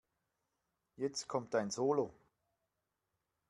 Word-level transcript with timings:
Jetzt 0.95 1.27
kommt 1.27 1.53
dein 1.53 1.69
Solo. 1.69 2.11